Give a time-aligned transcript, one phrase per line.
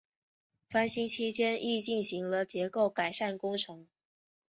[0.67, 3.85] 翻新期间亦进行了结构改善工程。